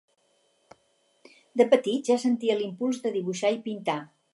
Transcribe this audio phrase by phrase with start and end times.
[1.61, 4.01] De petit ja sentia l'impuls de dibuixar i pintar.